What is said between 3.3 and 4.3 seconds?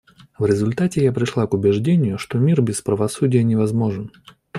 невозможен.